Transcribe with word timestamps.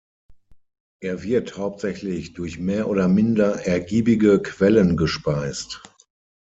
Er 1.03 1.21
wird 1.21 1.57
hauptsächlich 1.57 2.33
durch 2.33 2.57
mehr 2.57 2.87
oder 2.89 3.07
minder 3.07 3.67
ergiebige 3.67 4.41
Quellen 4.41 4.97
gespeist. 4.97 5.83